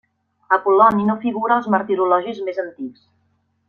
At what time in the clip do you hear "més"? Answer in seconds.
2.51-2.67